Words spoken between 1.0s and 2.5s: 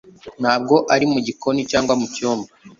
mu gikoni cyangwa mu cyumba